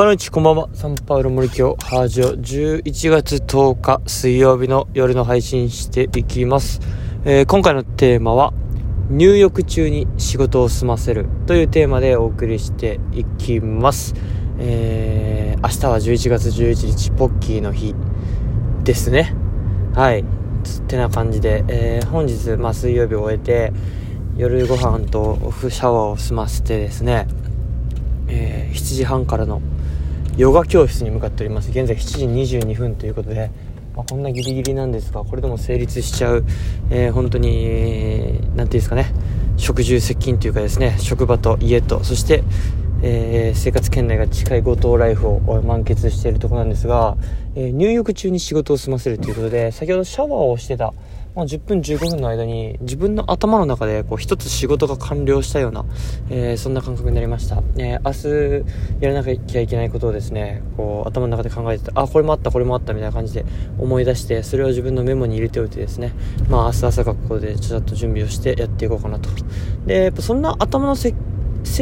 [0.00, 0.70] パノイチこんばんは。
[0.72, 6.80] サンパウロ森京ハージオ11月10日水曜日の夜の配信していきます。
[7.26, 8.54] えー、今回のテーマは
[9.10, 14.14] 入浴中に仕事を済ませるというテーマでお送りしていきます。
[14.58, 17.94] えー、明日は11月11日ポッキーの日
[18.82, 19.34] ですね。
[19.92, 20.20] はい。
[20.20, 20.24] っ
[20.88, 23.70] てな感じで、えー、本日、まあ、水曜日を終えて
[24.38, 27.26] 夜ご飯とオフシャワーを済ませてですね、
[28.30, 29.60] えー、7時半からの
[30.36, 31.70] ヨガ教室に向かっております。
[31.70, 33.50] 現在7時22分ということで、
[33.96, 36.44] まあ、こんなギリギリなんですがこれでも成立しちゃう、
[36.90, 39.12] えー、本当に何ていうんですかね
[39.56, 42.42] 食住接近というかですね職場と家とそして、
[43.02, 47.16] えー、生活圏内が近い五島ライフを満喫しているところなんですが、
[47.54, 50.94] え、入浴中に仕事を済ませるということで先ほどシャワーをしてた
[51.34, 55.84] まあ、10分15分の間に自分の頭の中でこう一つ仕事が完了したような、
[56.28, 63.44] えー、そんな感覚になりました、えー、明日やらなきゃいけないことをですねこう頭の中で考えててあこれもあったこれもあったみたいな感じで
[63.78, 66.12] 思い出してそれを自分のメモに入れておいてですね
[66.48, 69.30] まあ明日朝学校でちょっと準備をしてやっていこうかなと。
[69.86, 71.14] でやっぱそんな頭の整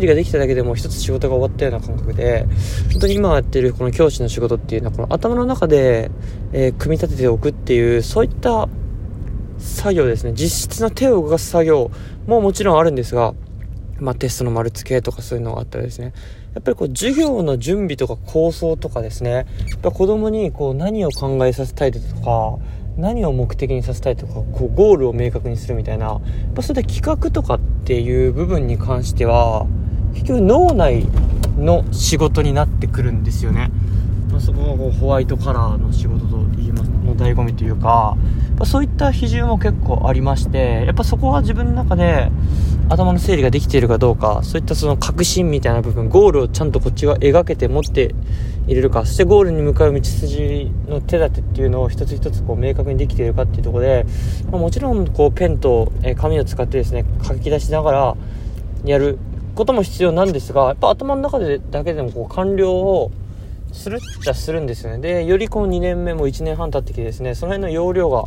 [0.00, 2.46] 理ができただけでも一つ仕事が終わったような感覚で
[2.92, 6.10] 本当に今やってるこの教師の仕事っていうのはこの頭の中で、
[6.52, 8.68] えー、組み立てておくっていうそういった
[9.60, 10.32] 作業ですね。
[10.34, 11.90] 実質の手を動かす作業
[12.26, 13.34] ももちろんあるんですが、
[14.00, 16.12] まあ、テストの丸付けとかそういうのがあったらですね。
[16.54, 19.30] やっぱりこう授業の準備とか構想とかですね。
[19.30, 19.42] や
[19.76, 22.58] っぱ子供にこう何を考えさせたいとか
[22.96, 26.20] 何を目的にさせたいとかこうゴールを明確にするみたいなやっ
[26.54, 29.66] ぱそれで企画とかっていう部分に関しては
[30.14, 31.06] 結局脳内
[31.56, 33.70] の仕事になってくるんですよね。
[34.30, 38.16] まあ、そこがこうホワイトカラーの仕事と言いますの醍醐味というか
[38.66, 42.30] そういった比重も結構ありましてやっぱそこは自分の中で
[42.88, 48.14] 頭の整理ができているかどうかそういったその確信みたいな部分ゴールをちゃんとこっちが描けて持って
[48.66, 54.06] いるかそしてゴールに向かう道筋の手立てっていうのを一つ一つこう明確にできているかっていうところで、
[54.50, 58.16] まあ、もちろんこうペンと紙を使ってですね書き出しながら
[58.84, 59.18] やる
[59.54, 63.10] ことも必要なんですがやっぱ頭の中でだけでもこう完了を
[63.72, 64.98] するっちゃするんですよね。
[64.98, 68.24] でよりこの2年目も1年半経ってきてですねその辺の容量が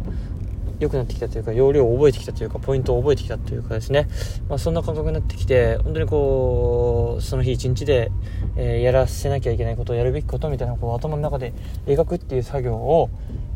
[0.79, 4.07] 良くなってきたというか要領を覚えてきたというかポイントを覚えてきたというかですね、
[4.49, 8.11] まあ、そんな感覚になってきて本当にこうその日一日で、
[8.57, 11.53] えー、やらせなきゃいけないことやるべきことみたいなこう頭の中で
[11.85, 13.09] 描くっていう作業を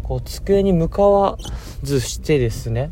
[0.03, 1.37] こう机に向かわ
[1.83, 2.91] ずしてですね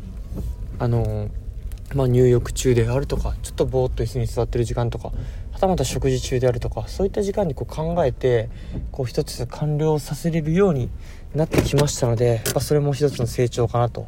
[0.79, 1.44] あのー
[1.93, 5.09] まあ、入浴中であるとかちょっとぼーっと椅子に座ってる時間とか
[5.51, 8.49] はたまた食事中であるとかそういった時間にこう考えて
[8.91, 10.89] こう一つ完了させれるように
[11.35, 14.07] なってきましたので、まあ、それも一つの成長かなと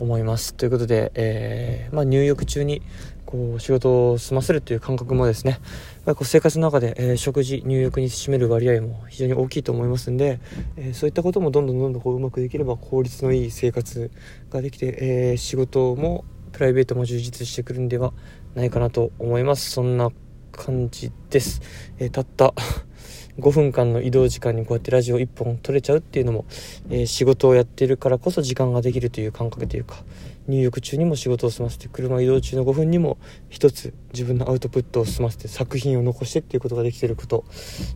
[0.00, 0.54] 思います。
[0.54, 2.80] ということで、えー、まあ、入浴中に
[3.26, 5.60] こう仕事を済ませるという感覚もですね
[6.04, 10.40] こう生活の中で、えー、食事入浴に占める割合も非常に大きいと思いますんで、
[10.76, 14.10] えー、そういったこともどんどんどんどんこううまくできれば効率のいい生活
[14.50, 18.12] ができて、え仕事もプライベートも充実してくるんでは
[18.54, 19.70] ないかなと思います。
[19.70, 20.10] そんな
[20.50, 21.62] 感じです、
[21.98, 22.54] えー、たった
[23.38, 26.44] 5分間の移動時間にこうやってラジオ1本撮れちゃうっていうのも、
[26.90, 30.04] えー、仕事をやってるからこそ時間ができるという感覚というか
[30.46, 33.18] 入浴中にも仕事を済ませて車移動中の5分にも
[33.48, 37.44] 一つ自分のアウトプットを済ませて作品を残してっていうことができてること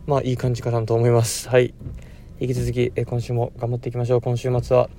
[0.07, 1.49] まあいい感じかなと思います。
[1.49, 1.73] はい。
[2.39, 4.21] 引き続き、えー、今週も頑張っていきましょう。
[4.21, 4.89] 今週末は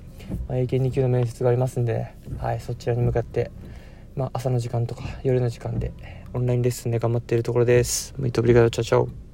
[0.47, 2.07] まあ、英検2級の面接がありますんで、
[2.39, 3.51] はい、そちらに向かって、
[4.15, 5.91] まあ、朝の時間とか夜の時間で
[6.33, 8.13] オンラインレッスンで頑張っているところです。
[8.17, 8.69] muito obrigado.
[8.69, 9.26] Tchau, tchau.